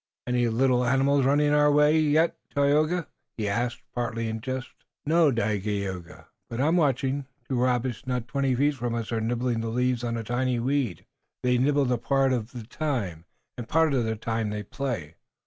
[0.25, 3.05] "Any little animals running away yet, Tayoga?"
[3.37, 4.69] he asked, partly in jest.
[5.05, 7.27] "No, Dagaeoga, but I am watching.
[7.47, 11.05] Two rabbits not twenty feet from us are nibbling the leaves on a tiny weed,
[11.43, 13.25] that is, they nibble part of the time,
[13.59, 15.17] and part of the time they play."